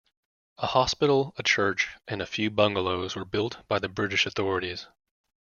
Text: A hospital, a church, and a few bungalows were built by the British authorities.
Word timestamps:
A 0.57 0.65
hospital, 0.65 1.35
a 1.37 1.43
church, 1.43 1.89
and 2.07 2.23
a 2.23 2.25
few 2.25 2.49
bungalows 2.49 3.15
were 3.15 3.23
built 3.23 3.59
by 3.67 3.77
the 3.77 3.87
British 3.87 4.25
authorities. 4.25 4.87